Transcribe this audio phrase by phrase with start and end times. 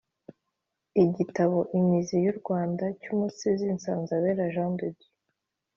[1.03, 5.13] Igitabo “Imizi y’u Rwanda” cy’Umusizi Nsanzabera Jean de Dieu